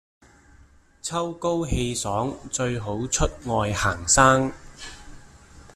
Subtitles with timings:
[1.03, 4.51] 秋高氣爽最好出外行山